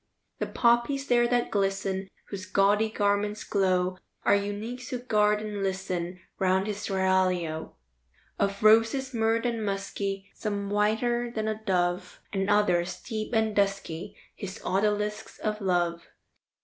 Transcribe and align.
The 0.39 0.47
poppies 0.47 1.05
there 1.05 1.27
that 1.27 1.51
glisten, 1.51 2.07
Whose 2.29 2.47
gaudy 2.47 2.89
garments 2.89 3.43
glow, 3.43 3.99
Are 4.23 4.33
eunuchs 4.35 4.89
who 4.89 4.97
guard 4.97 5.43
and 5.43 5.61
listen 5.61 6.19
Round 6.39 6.65
his 6.65 6.77
seraglio 6.81 7.75
Of 8.39 8.63
roses, 8.63 9.11
myrrhed 9.13 9.45
and 9.45 9.63
musky; 9.63 10.31
Some 10.33 10.71
whiter 10.71 11.29
than 11.29 11.47
a 11.47 11.63
dove, 11.63 12.19
And 12.33 12.49
others, 12.49 12.99
deep 12.99 13.31
and 13.35 13.55
dusky, 13.55 14.17
His 14.33 14.59
odalisks 14.65 15.37
of 15.37 15.61
love. 15.61 16.01